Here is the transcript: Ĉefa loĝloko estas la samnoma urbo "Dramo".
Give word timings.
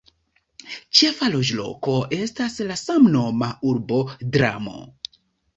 Ĉefa 0.99 1.27
loĝloko 1.33 1.93
estas 2.17 2.57
la 2.71 2.79
samnoma 2.85 3.51
urbo 3.73 4.01
"Dramo". 4.39 4.83